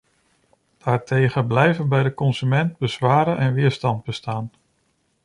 [0.77, 4.51] Daartegen blijven bij de consument bezwaren en weerstanden bestaan.